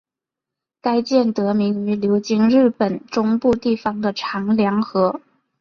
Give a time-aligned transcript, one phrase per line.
[0.81, 5.21] 该舰得名于流经日本中部地方的长良河。